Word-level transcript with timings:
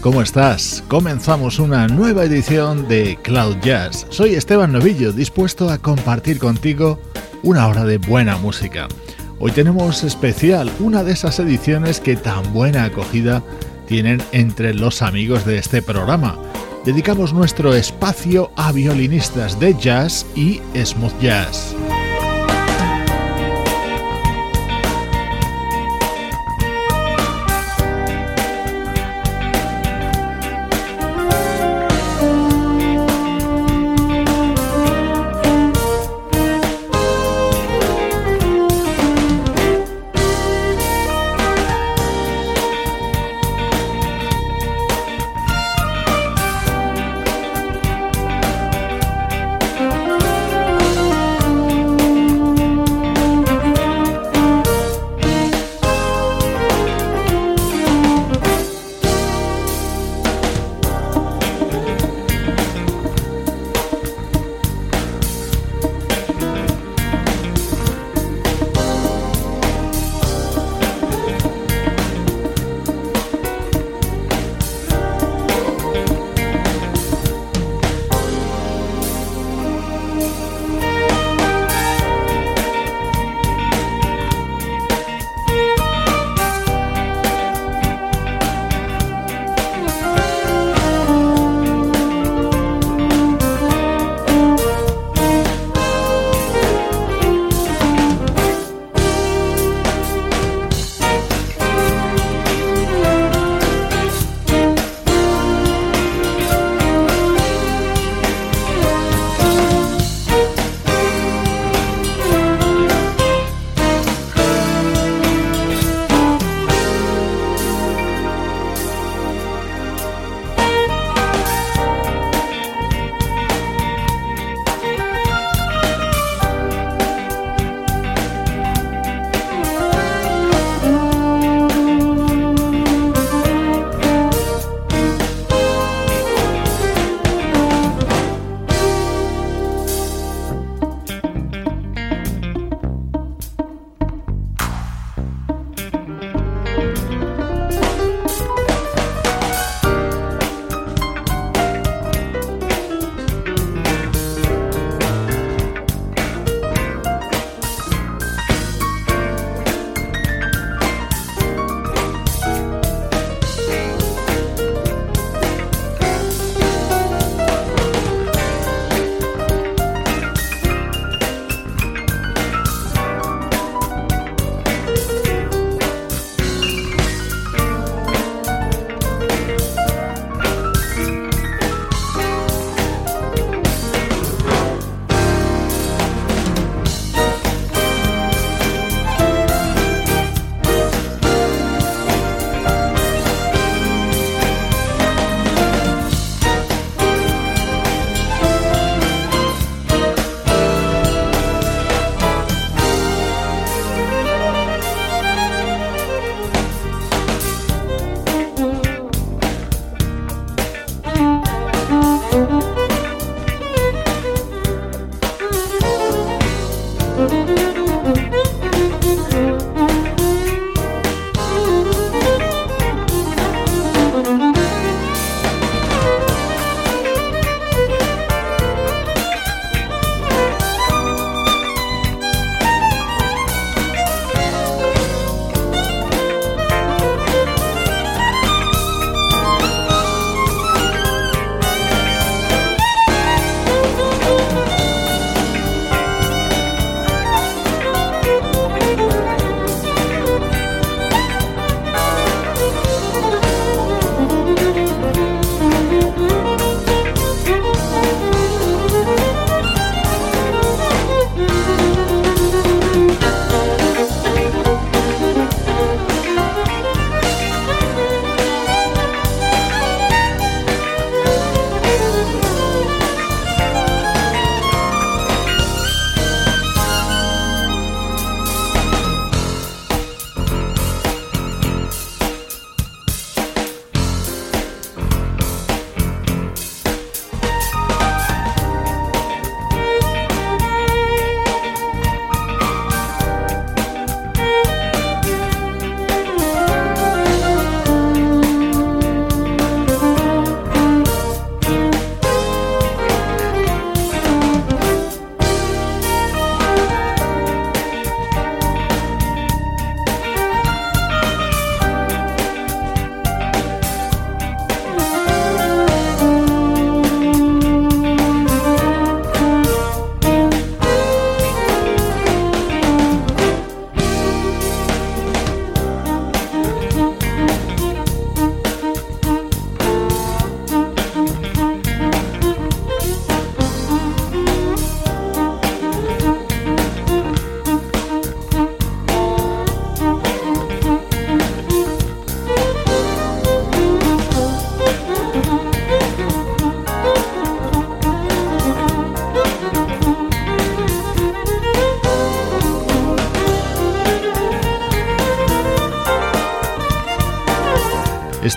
¿Cómo 0.00 0.22
estás? 0.22 0.84
Comenzamos 0.88 1.58
una 1.58 1.86
nueva 1.88 2.24
edición 2.24 2.88
de 2.88 3.18
Cloud 3.22 3.56
Jazz. 3.62 4.06
Soy 4.10 4.34
Esteban 4.34 4.72
Novillo, 4.72 5.12
dispuesto 5.12 5.70
a 5.70 5.78
compartir 5.78 6.38
contigo 6.38 6.98
una 7.42 7.66
hora 7.66 7.84
de 7.84 7.98
buena 7.98 8.36
música. 8.36 8.88
Hoy 9.38 9.52
tenemos 9.52 10.04
especial 10.04 10.70
una 10.80 11.02
de 11.02 11.12
esas 11.12 11.38
ediciones 11.38 12.00
que 12.00 12.16
tan 12.16 12.52
buena 12.52 12.84
acogida 12.84 13.42
tienen 13.86 14.22
entre 14.32 14.74
los 14.74 15.02
amigos 15.02 15.44
de 15.44 15.58
este 15.58 15.82
programa. 15.82 16.38
Dedicamos 16.84 17.32
nuestro 17.32 17.74
espacio 17.74 18.50
a 18.56 18.72
violinistas 18.72 19.58
de 19.60 19.74
jazz 19.74 20.26
y 20.34 20.60
smooth 20.74 21.20
jazz. 21.20 21.74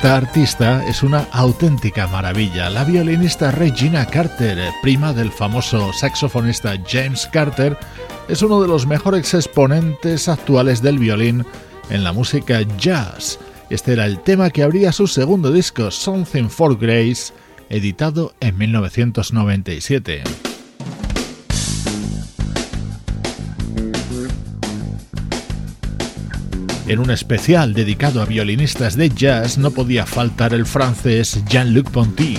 Esta 0.02 0.18
artista 0.18 0.84
es 0.88 1.04
una 1.04 1.28
auténtica 1.32 2.08
maravilla, 2.08 2.72
la 2.72 2.84
violinista 2.84 3.52
Regina 3.52 4.08
Carter, 4.08 4.58
prima 4.82 5.14
del 5.14 5.32
famoso 5.32 5.94
saxofonista 5.94 6.74
James 6.90 7.30
Carter, 7.32 7.78
es 8.28 8.42
uno 8.42 8.60
de 8.64 8.68
los 8.68 8.88
mejores 8.88 9.32
exponentes 9.36 10.28
actuales 10.28 10.82
del 10.82 10.98
violín 10.98 11.46
en 11.92 12.04
la 12.04 12.14
música 12.14 12.62
jazz. 12.80 13.38
Este 13.70 13.94
era 13.94 14.08
el 14.08 14.22
tema 14.22 14.50
que 14.50 14.64
abría 14.64 14.92
su 14.92 15.06
segundo 15.06 15.52
disco, 15.52 15.92
Something 15.92 16.50
for 16.50 16.80
Grace, 16.80 17.32
editado 17.70 18.34
en 18.40 18.58
1997. 18.58 20.24
En 26.92 27.00
un 27.00 27.10
especial 27.10 27.74
dedicado 27.74 28.22
a 28.22 28.26
violinistas 28.26 28.98
de 28.98 29.10
jazz 29.10 29.58
no 29.58 29.72
podía 29.72 30.06
faltar 30.06 30.54
el 30.54 30.66
francés 30.66 31.42
Jean-Luc 31.48 31.90
Ponty. 31.90 32.38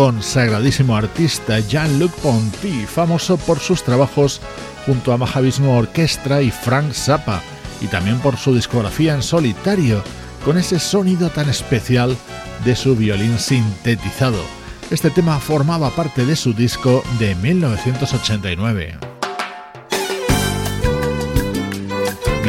Consagradísimo 0.00 0.96
artista 0.96 1.60
Jean-Luc 1.60 2.10
Ponty, 2.22 2.86
famoso 2.86 3.36
por 3.36 3.58
sus 3.58 3.82
trabajos 3.82 4.40
junto 4.86 5.12
a 5.12 5.18
Mahavishnu 5.18 5.70
Orquestra 5.70 6.40
y 6.40 6.50
Frank 6.50 6.94
Zappa, 6.94 7.42
y 7.82 7.86
también 7.86 8.18
por 8.20 8.38
su 8.38 8.54
discografía 8.54 9.12
en 9.12 9.22
solitario, 9.22 10.02
con 10.42 10.56
ese 10.56 10.78
sonido 10.78 11.28
tan 11.28 11.50
especial 11.50 12.16
de 12.64 12.76
su 12.76 12.96
violín 12.96 13.38
sintetizado. 13.38 14.42
Este 14.90 15.10
tema 15.10 15.38
formaba 15.38 15.90
parte 15.90 16.24
de 16.24 16.34
su 16.34 16.54
disco 16.54 17.02
de 17.18 17.34
1989. 17.34 19.09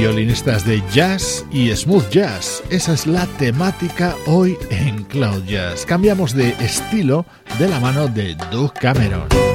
Violinistas 0.01 0.65
de 0.65 0.81
jazz 0.91 1.45
y 1.51 1.69
smooth 1.75 2.09
jazz. 2.09 2.63
Esa 2.71 2.93
es 2.93 3.05
la 3.05 3.27
temática 3.37 4.15
hoy 4.25 4.57
en 4.71 5.03
Cloud 5.03 5.43
Jazz. 5.45 5.85
Cambiamos 5.85 6.33
de 6.33 6.49
estilo 6.59 7.23
de 7.59 7.69
la 7.69 7.79
mano 7.79 8.07
de 8.07 8.35
Doug 8.51 8.73
Cameron. 8.73 9.50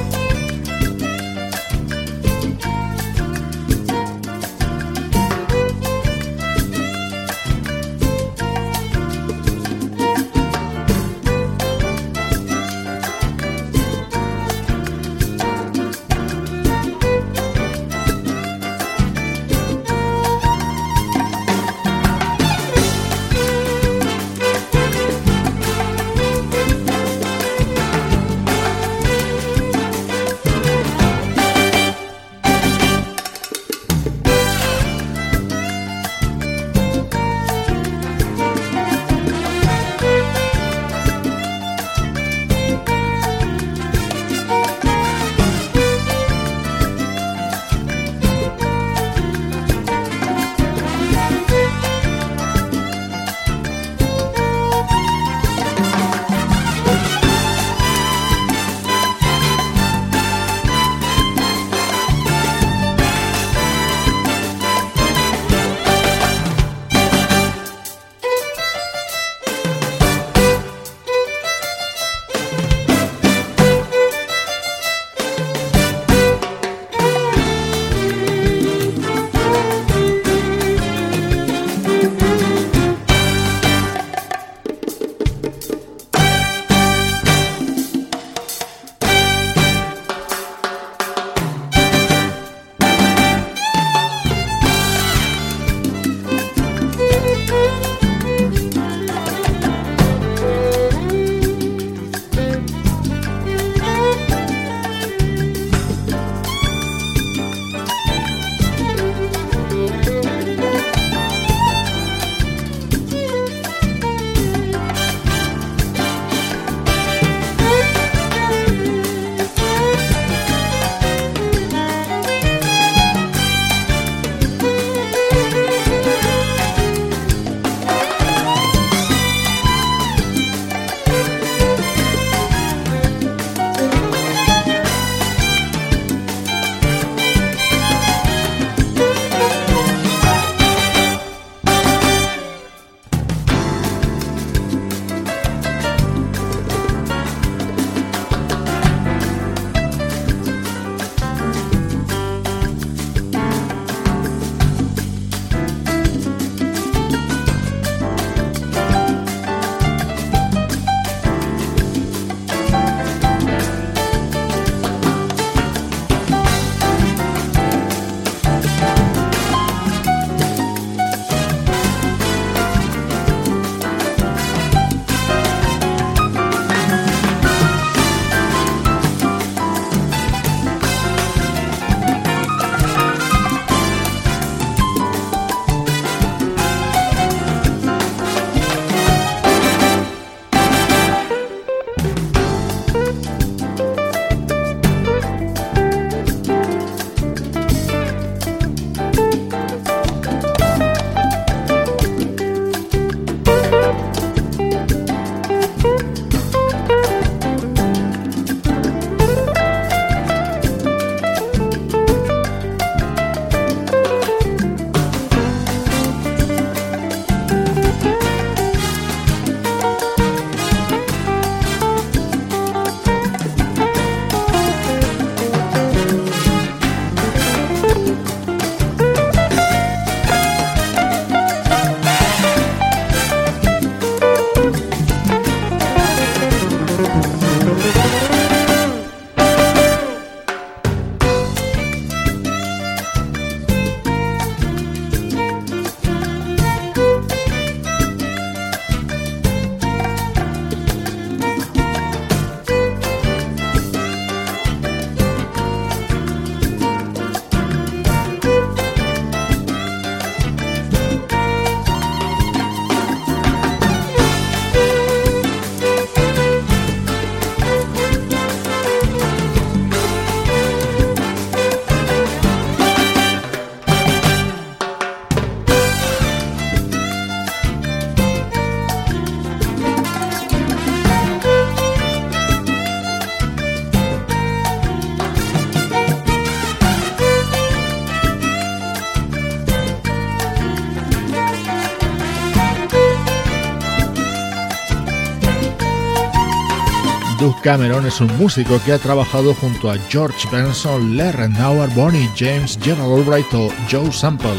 Cameron 297.67 298.05
es 298.05 298.21
un 298.21 298.33
músico 298.37 298.79
que 298.85 298.93
ha 298.93 298.97
trabajado 298.97 299.53
junto 299.53 299.91
a 299.91 299.97
George 300.07 300.47
Benson, 300.49 301.17
Lerner 301.17 301.49
Nauer, 301.49 301.89
Bonnie 301.89 302.29
James, 302.33 302.79
Gerald 302.81 303.13
Albright 303.13 303.53
o 303.53 303.67
Joe 303.91 304.09
Sample. 304.09 304.55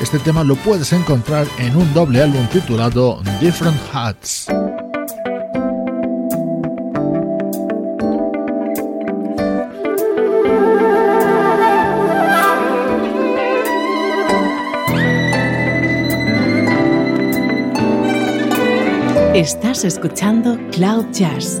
Este 0.00 0.20
tema 0.20 0.44
lo 0.44 0.54
puedes 0.54 0.92
encontrar 0.92 1.48
en 1.58 1.74
un 1.74 1.92
doble 1.92 2.22
álbum 2.22 2.46
titulado 2.46 3.20
Different 3.40 3.76
Hats. 3.92 4.46
Estás 19.34 19.82
escuchando 19.82 20.56
Cloud 20.70 21.06
Jazz 21.10 21.60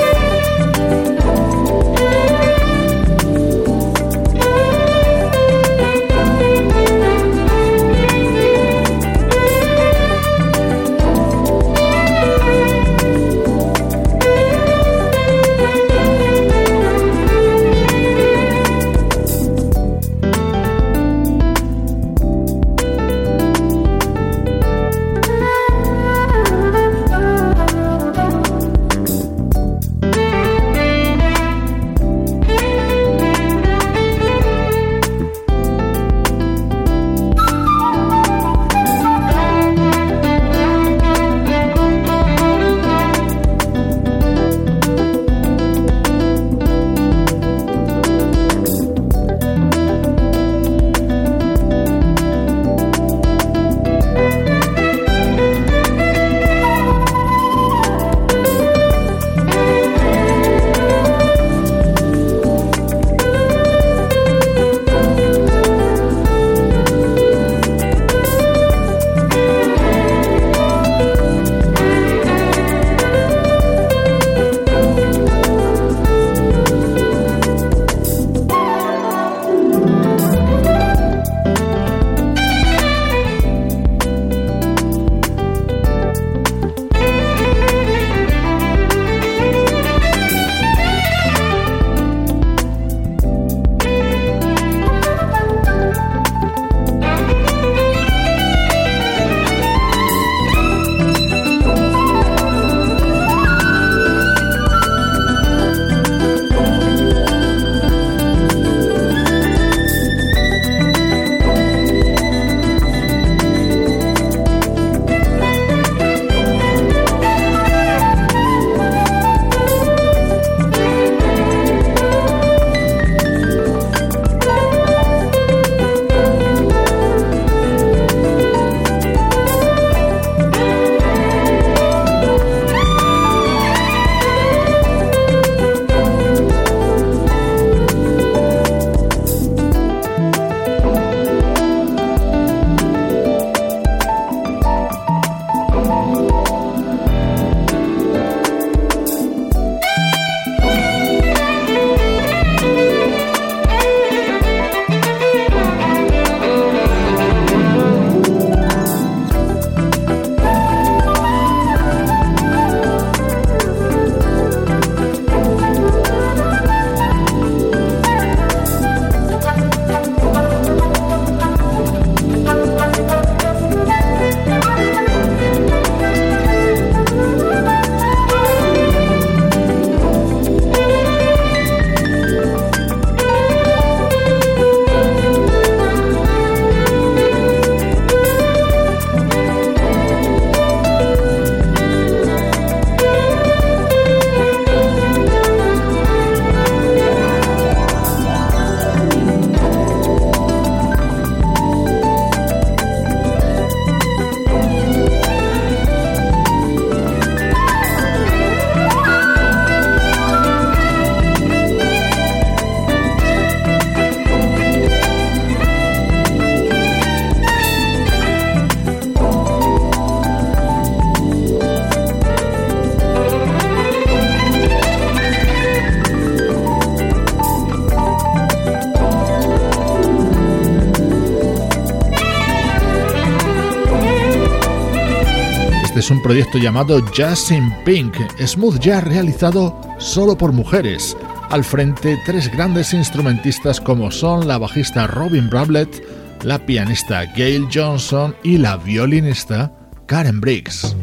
Un 236.21 236.23
proyecto 236.23 236.59
llamado 236.59 237.03
Jazz 237.13 237.49
in 237.49 237.73
Pink, 237.83 238.15
smooth 238.45 238.79
jazz 238.79 239.03
realizado 239.03 239.75
solo 239.97 240.37
por 240.37 240.51
mujeres. 240.51 241.17
Al 241.49 241.63
frente, 241.63 242.15
tres 242.27 242.51
grandes 242.51 242.93
instrumentistas 242.93 243.81
como 243.81 244.11
son 244.11 244.47
la 244.47 244.59
bajista 244.59 245.07
Robin 245.07 245.49
Brablett, 245.49 246.05
la 246.43 246.63
pianista 246.63 247.25
Gail 247.35 247.67
Johnson 247.73 248.35
y 248.43 248.59
la 248.59 248.77
violinista 248.77 249.73
Karen 250.05 250.39
Briggs. 250.39 250.95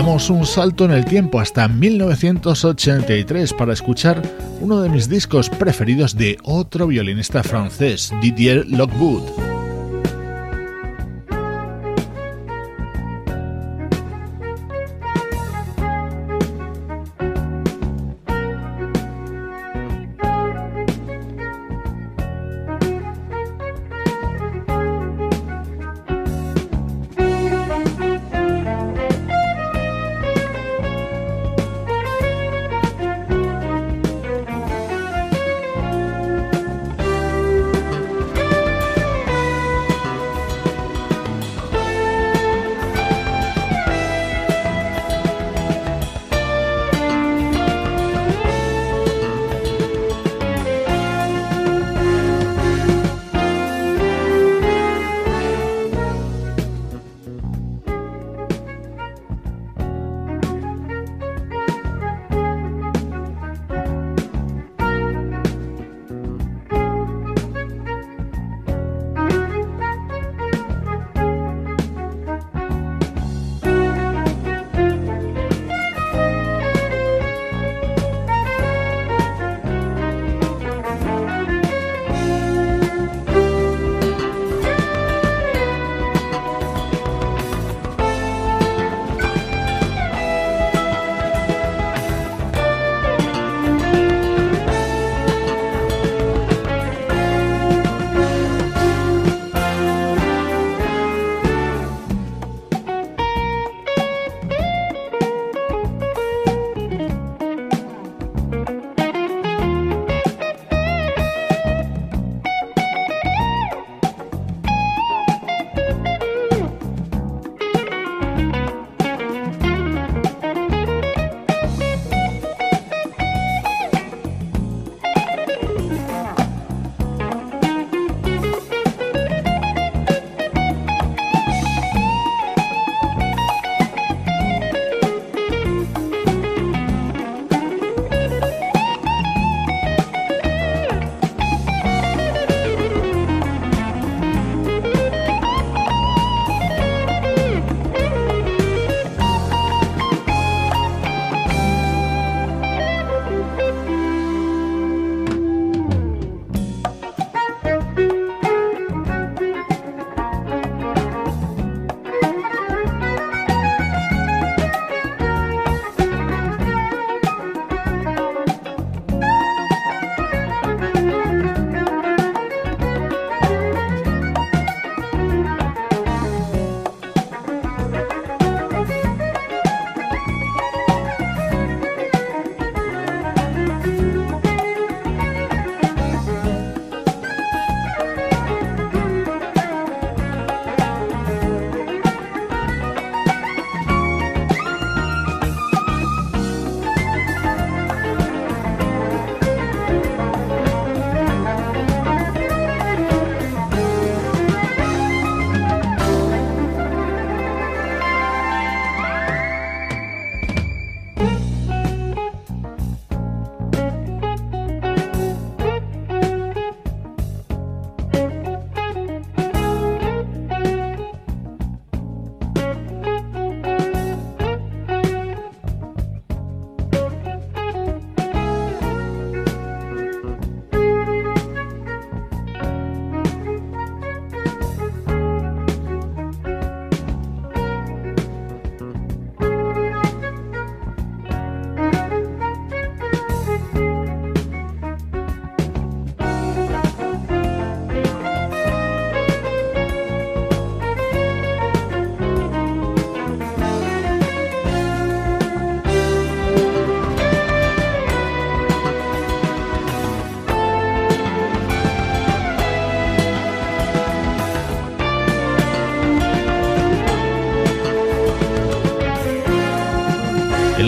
Damos 0.00 0.30
un 0.30 0.46
salto 0.46 0.86
en 0.86 0.92
el 0.92 1.04
tiempo 1.04 1.40
hasta 1.40 1.68
1983 1.68 3.52
para 3.52 3.74
escuchar 3.74 4.22
uno 4.62 4.80
de 4.80 4.88
mis 4.88 5.10
discos 5.10 5.50
preferidos 5.50 6.16
de 6.16 6.38
otro 6.42 6.86
violinista 6.86 7.42
francés, 7.42 8.10
Didier 8.22 8.66
Lockwood. 8.66 9.49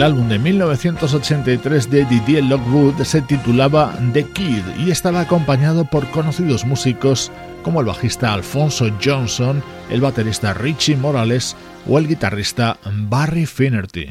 El 0.02 0.06
álbum 0.06 0.28
de 0.28 0.40
1983 0.40 1.88
de 1.88 2.04
Didier 2.06 2.42
Lockwood 2.42 3.04
se 3.04 3.22
titulaba 3.22 3.96
The 4.12 4.24
Kid 4.24 4.64
y 4.84 4.90
estaba 4.90 5.20
acompañado 5.20 5.84
por 5.84 6.10
conocidos 6.10 6.64
músicos 6.64 7.30
como 7.62 7.78
el 7.78 7.86
bajista 7.86 8.34
Alfonso 8.34 8.86
Johnson, 9.00 9.62
el 9.90 10.00
baterista 10.00 10.54
Richie 10.54 10.96
Morales 10.96 11.54
o 11.88 12.00
el 12.00 12.08
guitarrista 12.08 12.78
Barry 13.08 13.46
Finnerty. 13.46 14.08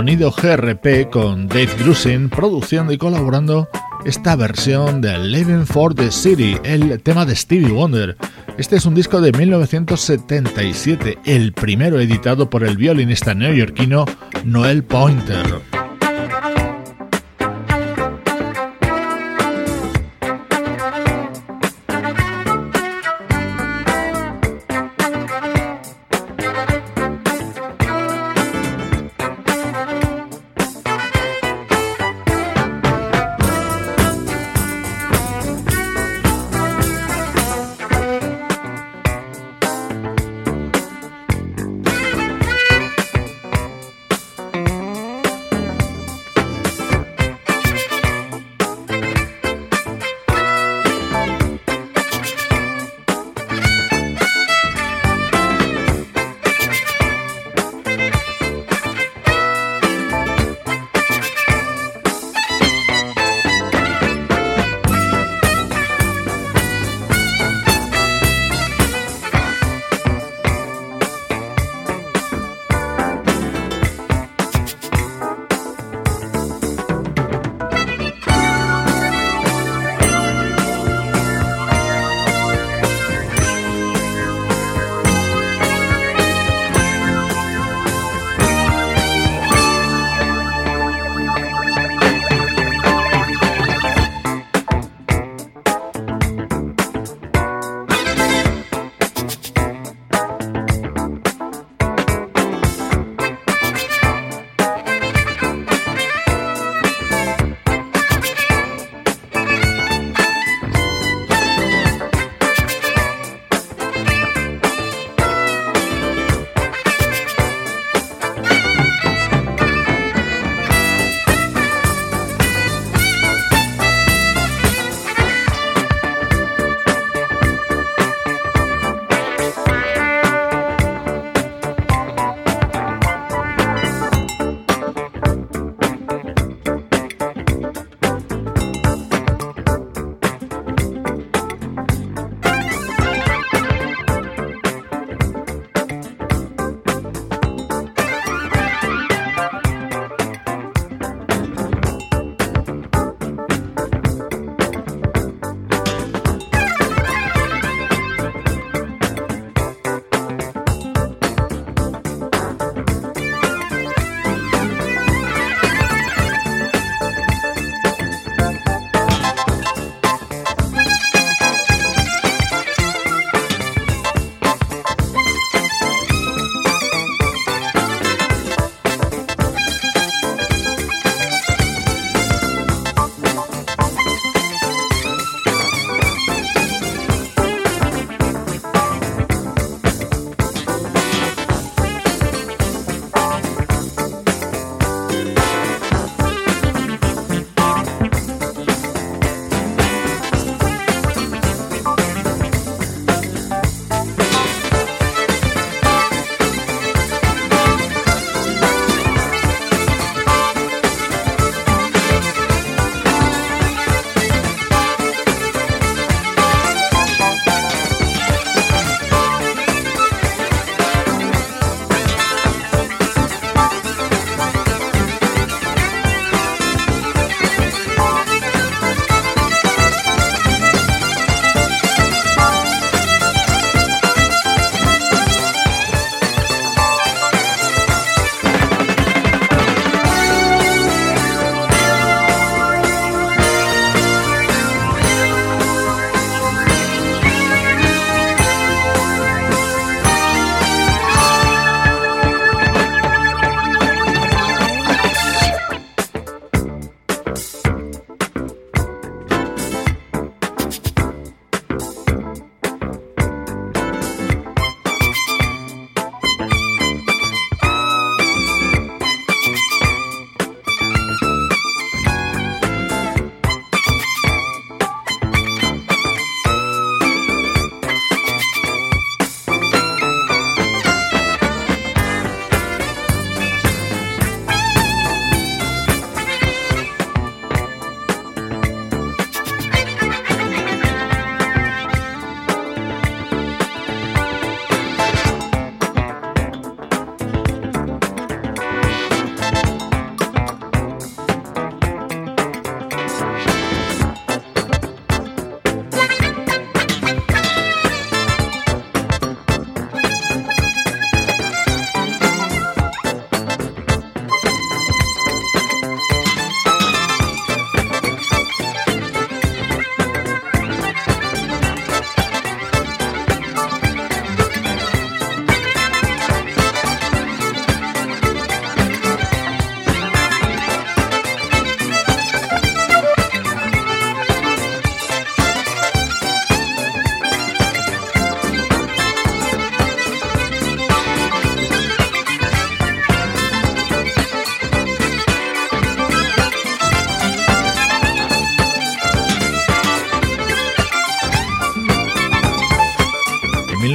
Sonido 0.00 0.30
GRP 0.30 1.10
con 1.10 1.46
Dave 1.46 1.68
Grusin 1.78 2.30
produciendo 2.30 2.90
y 2.90 2.96
colaborando 2.96 3.68
esta 4.06 4.34
versión 4.34 5.02
de 5.02 5.18
Living 5.18 5.66
for 5.66 5.94
the 5.94 6.10
City, 6.10 6.56
el 6.64 7.02
tema 7.02 7.26
de 7.26 7.36
Stevie 7.36 7.70
Wonder. 7.70 8.16
Este 8.56 8.76
es 8.76 8.86
un 8.86 8.94
disco 8.94 9.20
de 9.20 9.30
1977, 9.32 11.18
el 11.26 11.52
primero 11.52 12.00
editado 12.00 12.48
por 12.48 12.64
el 12.64 12.78
violinista 12.78 13.34
neoyorquino 13.34 14.06
Noel 14.42 14.84
Pointer. 14.84 15.79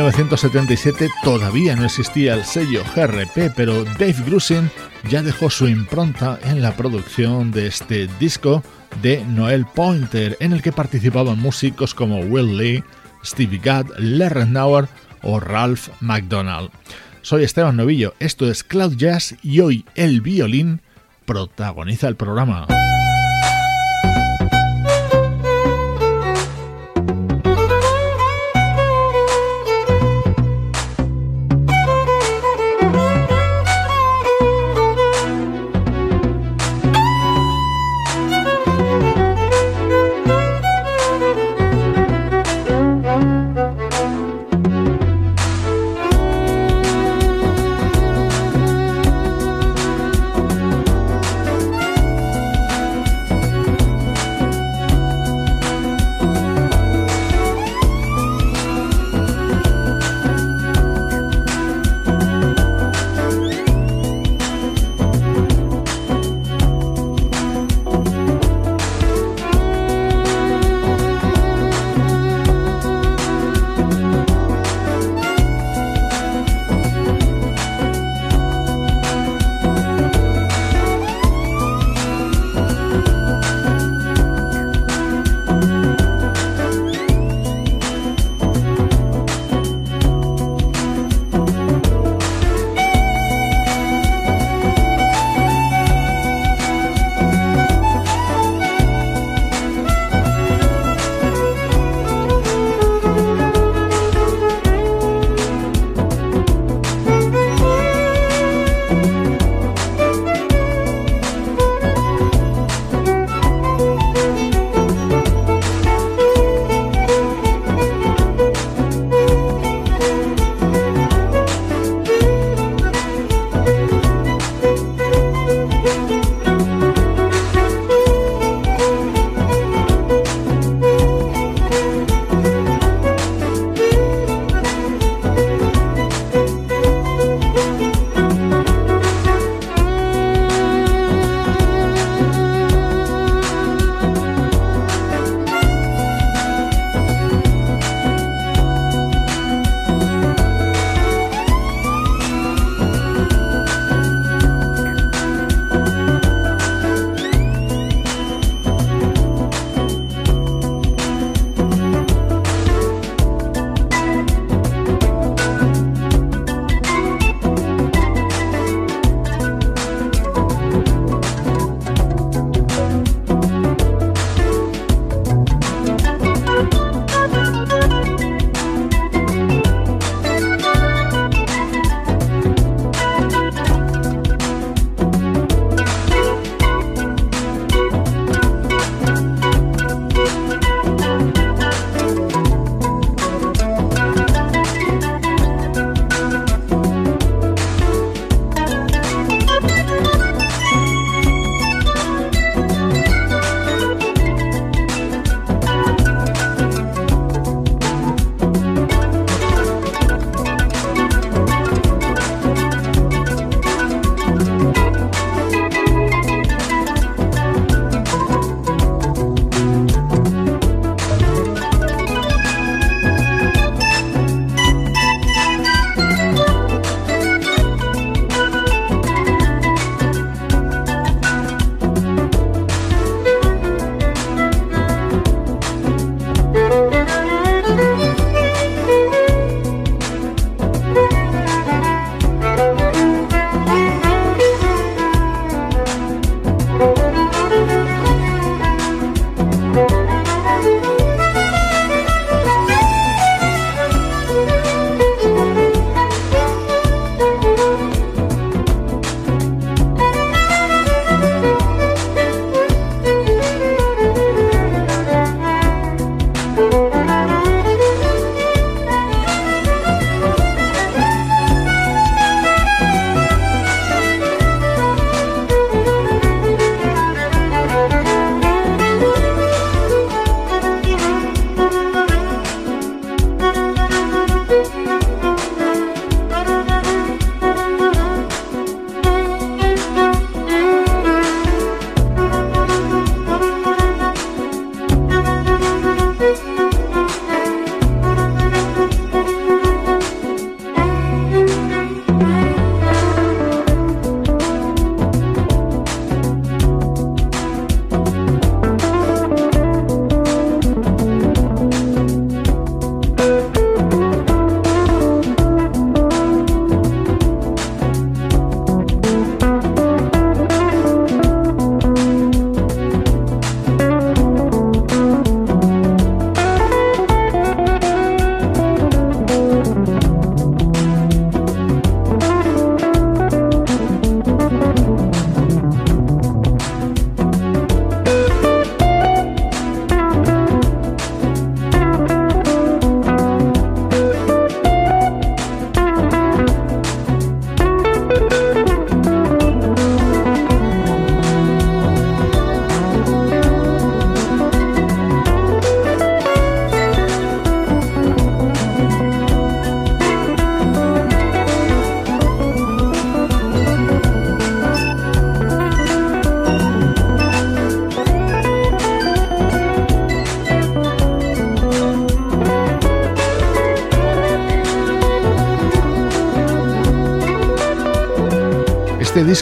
1977 0.06 1.10
todavía 1.24 1.76
no 1.76 1.84
existía 1.84 2.36
el 2.36 2.44
sello 2.46 2.84
GRP, 2.96 3.52
pero 3.56 3.84
Dave 3.84 4.16
Grusin 4.24 4.70
ya 5.10 5.24
dejó 5.24 5.50
su 5.50 5.68
impronta 5.68 6.38
en 6.44 6.62
la 6.62 6.76
producción 6.78 7.50
de 7.52 7.66
este 7.66 8.08
disco 8.20 8.62
de 9.02 9.26
Noel 9.26 9.66
Pointer, 9.66 10.38
en 10.40 10.54
el 10.54 10.62
que 10.62 10.72
participaban 10.72 11.40
músicos 11.40 11.96
como 11.96 12.20
Will 12.20 12.56
Lee, 12.56 12.84
Stevie 13.24 13.60
Gadd, 13.64 13.88
Larry 13.98 14.46
Nauer 14.46 14.88
o 15.24 15.40
Ralph 15.40 15.90
McDonald. 16.02 16.70
Soy 17.24 17.44
Esteban 17.44 17.76
Novillo, 17.76 18.14
esto 18.20 18.48
es 18.48 18.64
Cloud 18.64 18.98
Jazz 18.98 19.36
y 19.42 19.62
hoy 19.62 19.86
el 19.96 20.22
violín 20.22 20.82
protagoniza 21.26 22.08
el 22.08 22.16
programa. 22.16 22.68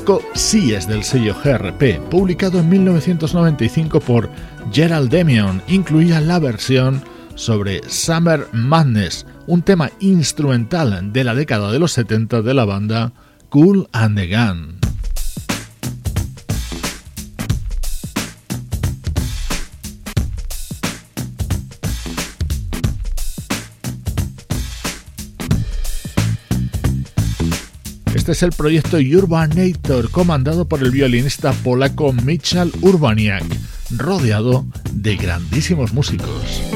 Disco 0.03 0.21
sí 0.33 0.73
es 0.73 0.85
del 0.85 1.01
sello 1.05 1.33
GRP, 1.33 2.01
publicado 2.09 2.59
en 2.59 2.67
1995 2.67 4.01
por 4.01 4.29
Gerald 4.69 5.09
Demion, 5.09 5.61
incluía 5.69 6.19
la 6.19 6.39
versión 6.39 7.01
sobre 7.35 7.89
Summer 7.89 8.47
Madness, 8.51 9.25
un 9.47 9.61
tema 9.61 9.91
instrumental 10.01 11.13
de 11.13 11.23
la 11.23 11.33
década 11.33 11.71
de 11.71 11.79
los 11.79 11.93
70 11.93 12.41
de 12.41 12.53
la 12.53 12.65
banda 12.65 13.13
Cool 13.47 13.87
and 13.93 14.17
the 14.17 14.27
Gun. 14.27 14.72
Este 28.23 28.31
es 28.31 28.43
el 28.43 28.51
proyecto 28.51 28.95
Urbanator, 28.95 30.09
comandado 30.09 30.63
por 30.63 30.81
el 30.81 30.91
violinista 30.91 31.51
polaco 31.51 32.13
Michal 32.13 32.71
Urbaniak, 32.79 33.43
rodeado 33.97 34.65
de 34.93 35.17
grandísimos 35.17 35.91
músicos. 35.91 36.72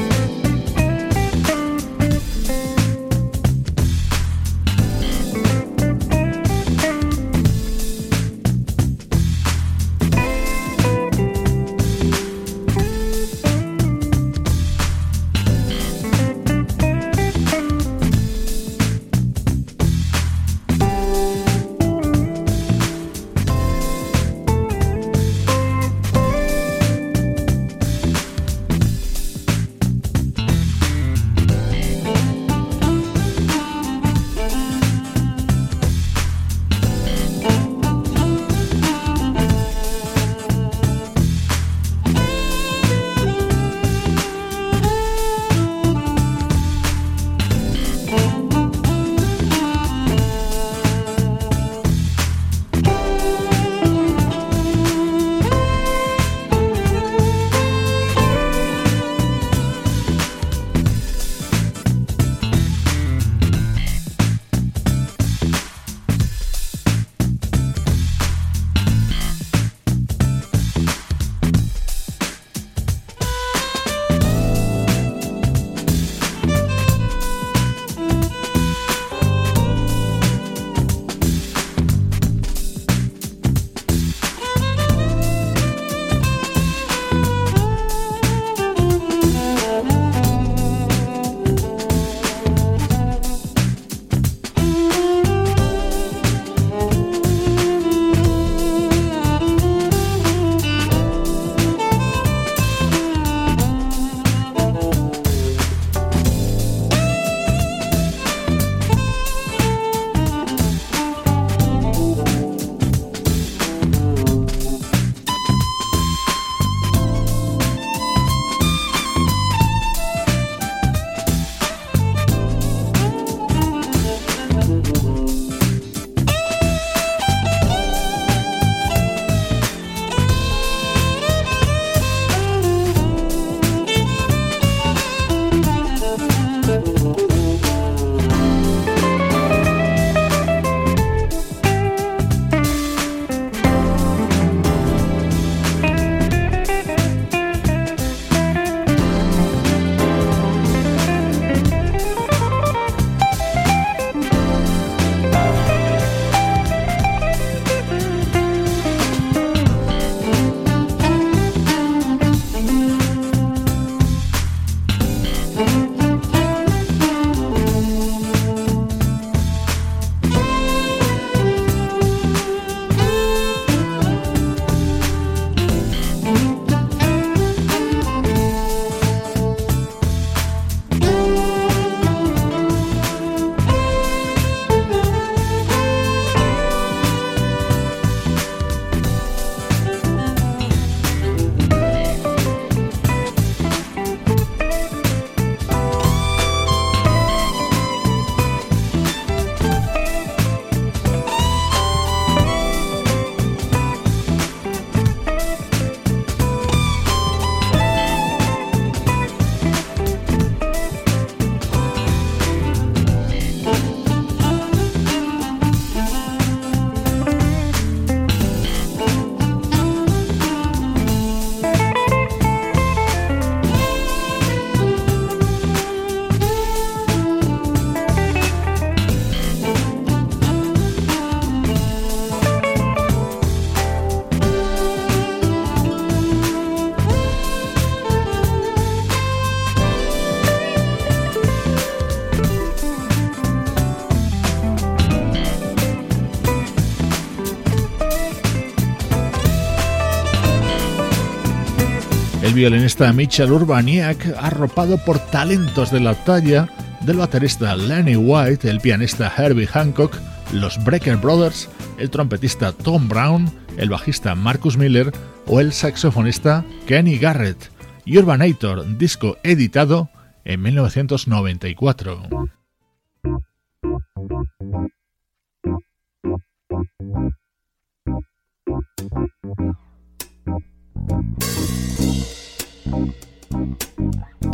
Violinista 252.58 253.12
Mitchell 253.12 253.52
Urbaniak, 253.52 254.34
arropado 254.36 254.98
por 254.98 255.20
talentos 255.30 255.92
de 255.92 256.00
la 256.00 256.14
talla 256.24 256.68
del 257.02 257.18
baterista 257.18 257.76
Lenny 257.76 258.16
White, 258.16 258.68
el 258.68 258.80
pianista 258.80 259.32
Herbie 259.36 259.68
Hancock 259.68 260.16
los 260.52 260.82
Breaker 260.82 261.16
Brothers, 261.18 261.68
el 261.98 262.10
trompetista 262.10 262.72
Tom 262.72 263.08
Brown, 263.08 263.48
el 263.76 263.90
bajista 263.90 264.34
Marcus 264.34 264.76
Miller 264.76 265.12
o 265.46 265.60
el 265.60 265.72
saxofonista 265.72 266.64
Kenny 266.88 267.18
Garrett. 267.18 267.70
Urbanator, 268.04 268.98
disco 268.98 269.36
editado 269.44 270.10
en 270.44 270.60
1994. 270.60 272.57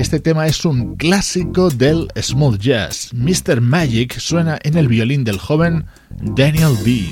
Este 0.05 0.21
tema 0.21 0.47
es 0.47 0.67
un 0.67 0.97
clásico 0.97 1.71
del 1.71 2.09
smooth 2.15 2.59
jazz. 2.59 3.09
Mr. 3.15 3.63
Magic 3.63 4.19
suena 4.19 4.59
en 4.63 4.77
el 4.77 4.87
violín 4.87 5.25
del 5.25 5.39
joven 5.39 5.87
Daniel 6.11 6.77
B. 6.85 7.11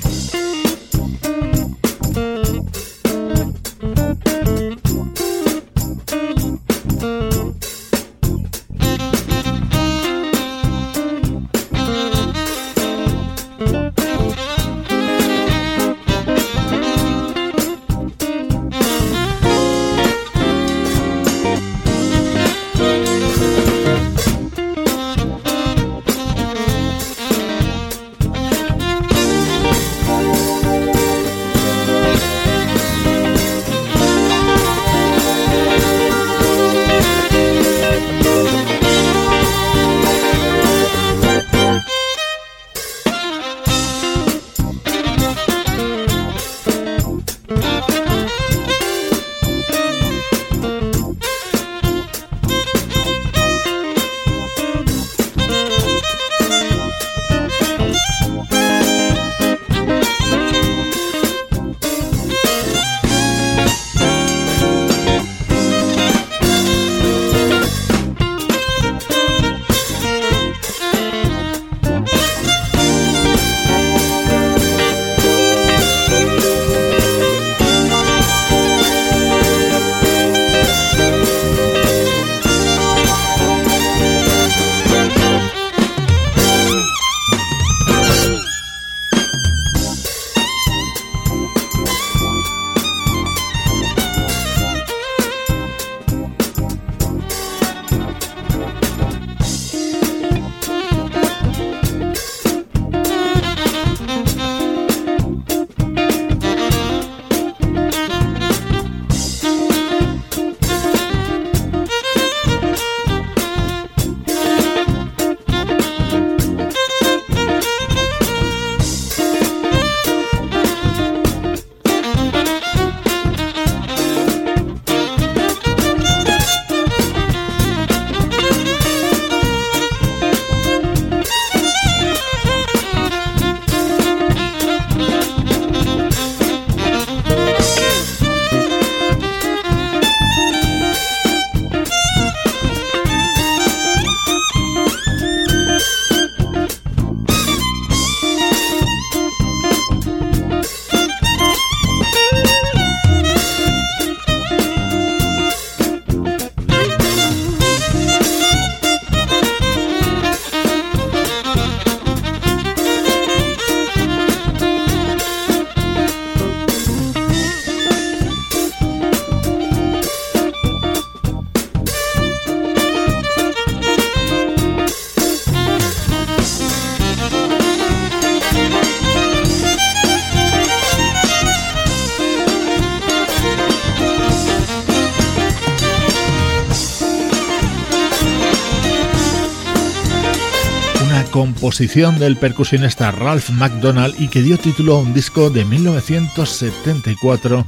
composición 191.63 192.19
del 192.19 192.37
percusionista 192.37 193.13
Ralph 193.13 193.51
McDonald 193.51 194.21
y 194.21 194.27
que 194.27 194.43
dio 194.43 194.59
título 194.59 194.97
a 194.97 194.99
un 194.99 195.15
disco 195.15 195.49
de 195.49 195.65
1974 195.65 197.65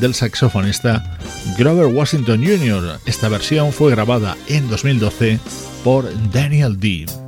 del 0.00 0.14
saxofonista 0.14 1.18
Grover 1.58 1.94
Washington 1.94 2.42
Jr. 2.42 3.00
Esta 3.04 3.28
versión 3.28 3.70
fue 3.70 3.90
grabada 3.90 4.38
en 4.48 4.66
2012 4.70 5.38
por 5.84 6.08
Daniel 6.32 6.80
Dean. 6.80 7.23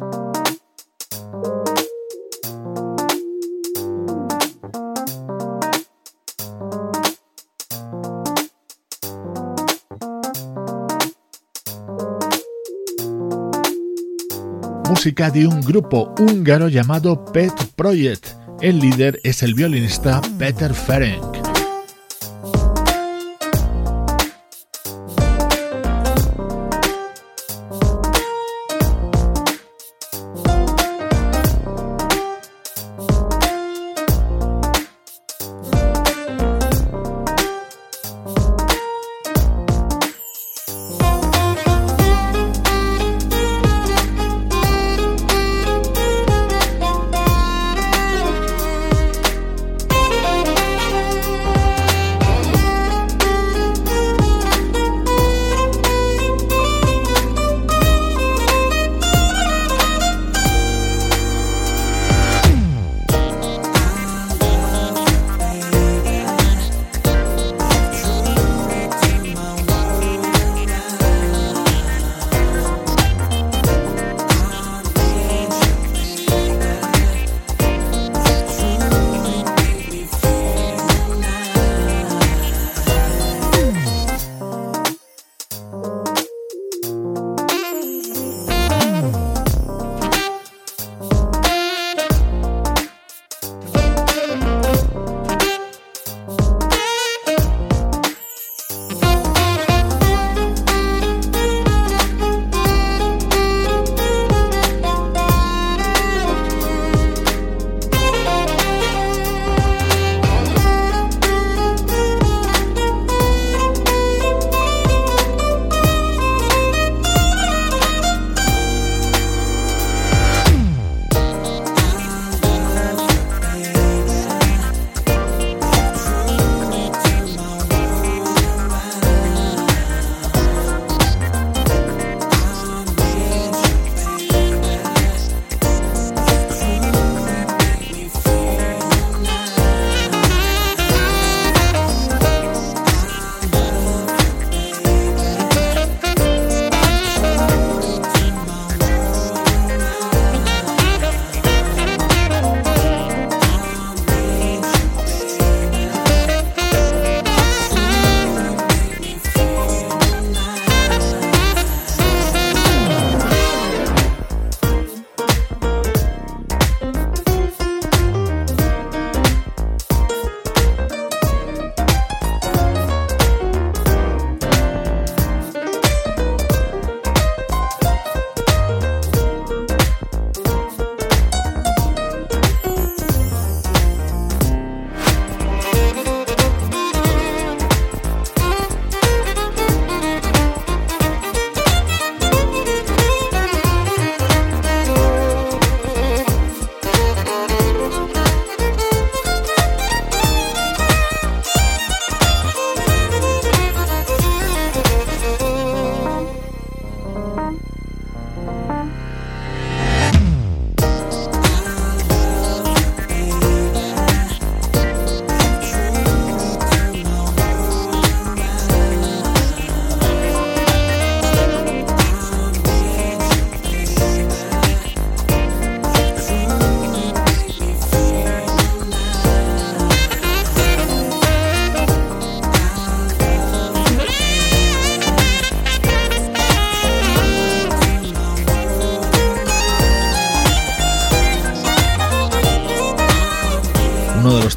De 15.15 15.47
un 15.47 15.61
grupo 15.61 16.13
húngaro 16.19 16.67
llamado 16.69 17.27
Pet 17.27 17.53
Project. 17.77 18.27
El 18.61 18.81
líder 18.81 19.21
es 19.23 19.45
el 19.45 19.55
violinista 19.55 20.21
Peter 20.37 20.75
Ferenc. 20.75 21.36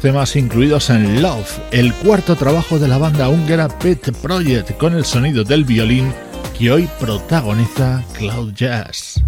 Temas 0.00 0.34
incluidos 0.36 0.90
en 0.90 1.22
Love, 1.22 1.58
el 1.70 1.92
cuarto 1.94 2.34
trabajo 2.34 2.78
de 2.78 2.88
la 2.88 2.98
banda 2.98 3.28
húngara 3.28 3.68
Pet 3.68 4.12
Project 4.22 4.76
con 4.78 4.94
el 4.94 5.04
sonido 5.04 5.44
del 5.44 5.64
violín 5.64 6.12
que 6.58 6.70
hoy 6.70 6.88
protagoniza 6.98 8.02
Cloud 8.14 8.52
Jazz. 8.54 9.22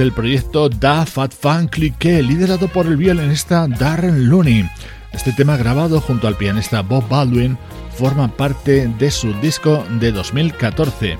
El 0.00 0.12
proyecto 0.12 0.68
Da 0.68 1.04
Fat 1.04 1.32
Fun 1.32 1.66
Clique, 1.68 2.22
liderado 2.22 2.68
por 2.68 2.86
el 2.86 2.96
violinista 2.96 3.66
Darren 3.66 4.28
Looney. 4.28 4.68
Este 5.12 5.32
tema 5.32 5.56
grabado 5.56 6.00
junto 6.00 6.28
al 6.28 6.36
pianista 6.36 6.82
Bob 6.82 7.08
Baldwin 7.08 7.58
forma 7.96 8.28
parte 8.28 8.86
de 8.86 9.10
su 9.10 9.32
disco 9.40 9.84
de 10.00 10.12
2014. 10.12 11.18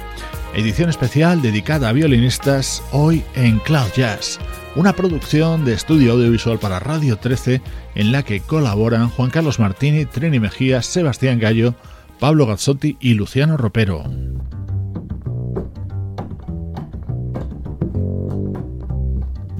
Edición 0.54 0.90
especial 0.90 1.42
dedicada 1.42 1.88
a 1.88 1.92
violinistas 1.92 2.82
hoy 2.92 3.24
en 3.34 3.58
Cloud 3.58 3.90
Jazz, 3.96 4.38
una 4.76 4.92
producción 4.92 5.64
de 5.64 5.74
estudio 5.74 6.12
audiovisual 6.12 6.58
para 6.58 6.78
Radio 6.78 7.16
13 7.16 7.60
en 7.94 8.12
la 8.12 8.22
que 8.22 8.40
colaboran 8.40 9.08
Juan 9.08 9.30
Carlos 9.30 9.58
Martini, 9.58 10.06
Trini 10.06 10.40
Mejía, 10.40 10.82
Sebastián 10.82 11.38
Gallo, 11.38 11.74
Pablo 12.20 12.46
Gazzotti 12.46 12.96
y 13.00 13.14
Luciano 13.14 13.56
Ropero. 13.56 14.04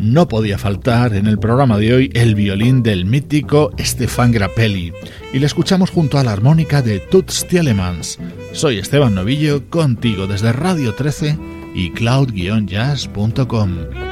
No 0.03 0.28
podía 0.28 0.59
faltar 0.59 1.14
en 1.14 1.26
el 1.26 1.38
programa 1.38 1.78
de 1.78 1.94
hoy 1.94 2.11
el 2.14 2.34
violín 2.34 2.82
del 2.82 3.05
mítico 3.05 3.70
Stefan 3.78 4.32
Grappelli 4.32 4.92
y 5.32 5.38
le 5.38 5.46
escuchamos 5.46 5.90
junto 5.90 6.18
a 6.18 6.24
la 6.24 6.32
armónica 6.32 6.82
de 6.82 6.98
Toots 6.98 7.46
Tielemans. 7.46 8.18
Soy 8.53 8.78
Esteban 8.78 9.14
Novillo, 9.14 9.68
contigo 9.70 10.26
desde 10.26 10.53
Radio 10.53 10.94
13 10.94 11.38
y 11.74 11.92
cloud-jazz.com. 11.92 14.11